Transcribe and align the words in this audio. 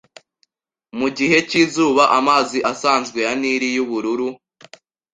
Mugihe 0.97 1.37
cyizuba 1.49 2.03
amazi 2.19 2.57
asanzwe 2.71 3.19
ya 3.25 3.33
Nili 3.39 3.67
yubururu 3.75 4.27